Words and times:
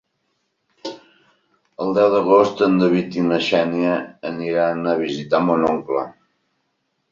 El 1.85 1.93
deu 1.97 2.07
d'agost 2.13 2.63
en 2.69 2.79
David 2.85 3.19
i 3.21 3.27
na 3.27 3.39
Xènia 3.49 3.93
aniran 4.33 4.85
a 4.95 4.99
visitar 5.05 5.45
mon 5.53 5.71
oncle. 5.77 6.11